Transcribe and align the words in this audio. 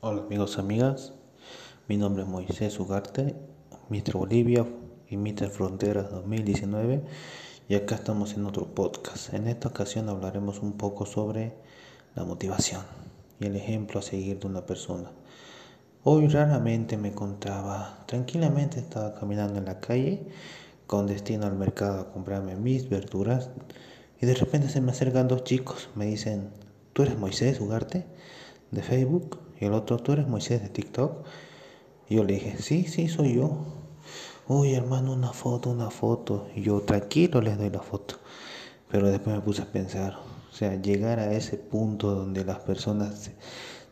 Hola 0.00 0.22
amigos, 0.22 0.60
amigas. 0.60 1.12
Mi 1.88 1.96
nombre 1.96 2.22
es 2.22 2.28
Moisés 2.28 2.78
Ugarte, 2.78 3.34
Mr. 3.88 4.12
Bolivia 4.12 4.64
y 5.08 5.16
Mr. 5.16 5.50
Fronteras 5.50 6.08
2019. 6.12 7.02
Y 7.68 7.74
acá 7.74 7.96
estamos 7.96 8.34
en 8.34 8.46
otro 8.46 8.72
podcast. 8.76 9.34
En 9.34 9.48
esta 9.48 9.66
ocasión 9.66 10.08
hablaremos 10.08 10.60
un 10.60 10.74
poco 10.74 11.04
sobre 11.04 11.52
la 12.14 12.22
motivación 12.24 12.82
y 13.40 13.46
el 13.46 13.56
ejemplo 13.56 13.98
a 13.98 14.02
seguir 14.04 14.38
de 14.38 14.46
una 14.46 14.66
persona. 14.66 15.10
Hoy 16.04 16.28
raramente 16.28 16.96
me 16.96 17.10
contaba, 17.10 18.04
tranquilamente 18.06 18.78
estaba 18.78 19.16
caminando 19.16 19.58
en 19.58 19.64
la 19.64 19.80
calle 19.80 20.28
con 20.86 21.08
destino 21.08 21.44
al 21.44 21.56
mercado 21.56 22.02
a 22.02 22.12
comprarme 22.12 22.54
mis 22.54 22.88
verduras 22.88 23.50
y 24.20 24.26
de 24.26 24.34
repente 24.34 24.68
se 24.68 24.80
me 24.80 24.92
acercan 24.92 25.26
dos 25.26 25.42
chicos, 25.42 25.88
me 25.96 26.06
dicen, 26.06 26.50
¿tú 26.92 27.02
eres 27.02 27.18
Moisés 27.18 27.60
Ugarte 27.60 28.06
de 28.70 28.82
Facebook? 28.82 29.38
Y 29.60 29.64
el 29.64 29.72
otro, 29.72 29.98
¿tú 29.98 30.12
eres 30.12 30.28
Moisés 30.28 30.62
de 30.62 30.68
TikTok? 30.68 31.24
Y 32.08 32.16
yo 32.16 32.24
le 32.24 32.34
dije, 32.34 32.56
sí, 32.58 32.84
sí, 32.84 33.08
soy 33.08 33.34
yo. 33.34 33.58
Uy, 34.46 34.74
hermano, 34.74 35.12
una 35.12 35.32
foto, 35.32 35.70
una 35.70 35.90
foto. 35.90 36.48
Y 36.54 36.62
yo, 36.62 36.80
tranquilo, 36.80 37.40
les 37.40 37.58
doy 37.58 37.70
la 37.70 37.82
foto. 37.82 38.16
Pero 38.90 39.10
después 39.10 39.36
me 39.36 39.42
puse 39.42 39.62
a 39.62 39.66
pensar, 39.66 40.16
o 40.50 40.54
sea, 40.54 40.80
llegar 40.80 41.18
a 41.18 41.32
ese 41.32 41.58
punto 41.58 42.14
donde 42.14 42.44
las 42.44 42.60
personas 42.60 43.30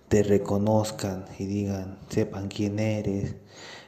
te 0.08 0.22
reconozcan 0.22 1.26
y 1.38 1.46
digan, 1.46 1.98
sepan 2.08 2.48
quién 2.48 2.78
eres, 2.78 3.34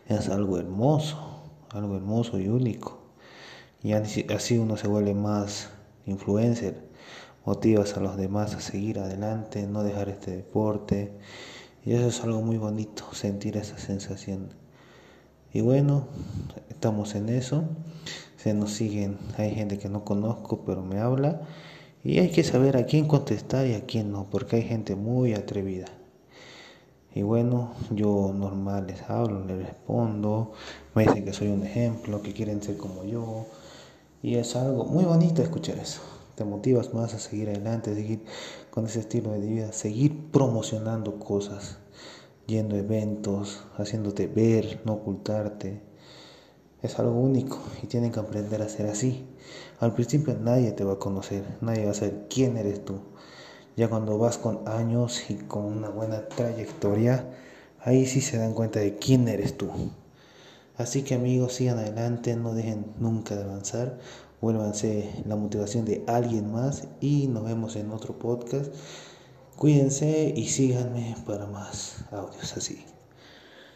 es 0.08 0.28
algo 0.28 0.58
hermoso, 0.58 1.42
algo 1.70 1.96
hermoso 1.96 2.38
y 2.38 2.48
único. 2.48 2.98
Y 3.82 3.92
así 3.92 4.58
uno 4.58 4.76
se 4.76 4.88
vuelve 4.88 5.14
más 5.14 5.70
influencer, 6.04 6.87
motivas 7.48 7.96
a 7.96 8.00
los 8.00 8.18
demás 8.18 8.54
a 8.54 8.60
seguir 8.60 8.98
adelante, 8.98 9.66
no 9.66 9.82
dejar 9.82 10.10
este 10.10 10.32
deporte 10.32 11.12
y 11.82 11.94
eso 11.94 12.08
es 12.08 12.22
algo 12.22 12.42
muy 12.42 12.58
bonito, 12.58 13.04
sentir 13.12 13.56
esa 13.56 13.78
sensación. 13.78 14.50
Y 15.54 15.62
bueno, 15.62 16.08
estamos 16.68 17.14
en 17.14 17.30
eso. 17.30 17.64
Se 18.36 18.52
nos 18.52 18.74
siguen, 18.74 19.16
hay 19.38 19.54
gente 19.54 19.78
que 19.78 19.88
no 19.88 20.04
conozco, 20.04 20.62
pero 20.66 20.82
me 20.82 21.00
habla. 21.00 21.40
Y 22.04 22.18
hay 22.18 22.28
que 22.28 22.44
saber 22.44 22.76
a 22.76 22.84
quién 22.84 23.08
contestar 23.08 23.66
y 23.66 23.72
a 23.72 23.86
quién 23.86 24.12
no, 24.12 24.26
porque 24.28 24.56
hay 24.56 24.64
gente 24.64 24.94
muy 24.94 25.32
atrevida. 25.32 25.86
Y 27.14 27.22
bueno, 27.22 27.72
yo 27.90 28.30
normal 28.34 28.88
les 28.88 29.00
hablo, 29.08 29.46
les 29.46 29.56
respondo, 29.56 30.52
me 30.94 31.04
dicen 31.04 31.24
que 31.24 31.32
soy 31.32 31.48
un 31.48 31.64
ejemplo, 31.64 32.20
que 32.20 32.34
quieren 32.34 32.62
ser 32.62 32.76
como 32.76 33.04
yo. 33.04 33.46
Y 34.22 34.34
es 34.34 34.54
algo 34.54 34.84
muy 34.84 35.04
bonito 35.06 35.40
escuchar 35.40 35.78
eso 35.78 36.17
te 36.38 36.44
motivas 36.44 36.94
más 36.94 37.14
a 37.14 37.18
seguir 37.18 37.48
adelante, 37.48 37.90
a 37.90 37.94
seguir 37.94 38.20
con 38.70 38.86
ese 38.86 39.00
estilo 39.00 39.32
de 39.32 39.40
vida, 39.40 39.72
seguir 39.72 40.30
promocionando 40.30 41.18
cosas, 41.18 41.78
yendo 42.46 42.76
a 42.76 42.78
eventos, 42.78 43.64
haciéndote 43.76 44.28
ver, 44.28 44.80
no 44.84 44.94
ocultarte. 44.94 45.82
Es 46.80 47.00
algo 47.00 47.18
único 47.18 47.58
y 47.82 47.88
tienen 47.88 48.12
que 48.12 48.20
aprender 48.20 48.62
a 48.62 48.68
ser 48.68 48.86
así. 48.86 49.26
Al 49.80 49.94
principio 49.94 50.36
nadie 50.40 50.70
te 50.70 50.84
va 50.84 50.92
a 50.92 50.98
conocer, 51.00 51.42
nadie 51.60 51.84
va 51.86 51.90
a 51.90 51.94
saber 51.94 52.26
quién 52.30 52.56
eres 52.56 52.84
tú. 52.84 53.00
Ya 53.76 53.88
cuando 53.88 54.16
vas 54.16 54.38
con 54.38 54.68
años 54.68 55.30
y 55.30 55.34
con 55.34 55.64
una 55.64 55.88
buena 55.88 56.28
trayectoria, 56.28 57.28
ahí 57.80 58.06
sí 58.06 58.20
se 58.20 58.38
dan 58.38 58.54
cuenta 58.54 58.78
de 58.78 58.94
quién 58.94 59.26
eres 59.26 59.58
tú. 59.58 59.70
Así 60.78 61.02
que 61.02 61.14
amigos, 61.14 61.54
sigan 61.54 61.78
adelante, 61.78 62.36
no 62.36 62.54
dejen 62.54 62.94
nunca 62.98 63.34
de 63.34 63.42
avanzar, 63.42 63.98
vuélvanse 64.40 65.10
la 65.26 65.34
motivación 65.34 65.84
de 65.84 66.04
alguien 66.06 66.52
más 66.52 66.86
y 67.00 67.26
nos 67.26 67.44
vemos 67.44 67.74
en 67.74 67.90
otro 67.90 68.18
podcast. 68.18 68.72
Cuídense 69.56 70.32
y 70.36 70.48
síganme 70.48 71.16
para 71.26 71.46
más 71.46 72.04
audios 72.12 72.56
así. 72.56 72.84